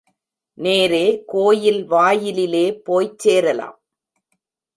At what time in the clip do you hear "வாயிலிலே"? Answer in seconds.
1.85-2.65